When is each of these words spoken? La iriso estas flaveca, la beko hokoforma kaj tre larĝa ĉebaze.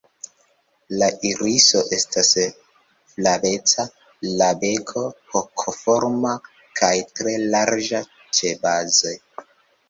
La 1.01 1.07
iriso 1.31 1.81
estas 1.97 2.31
flaveca, 3.11 3.85
la 4.39 4.47
beko 4.63 5.03
hokoforma 5.35 6.33
kaj 6.81 6.91
tre 7.21 7.37
larĝa 7.53 8.03
ĉebaze. 8.41 9.15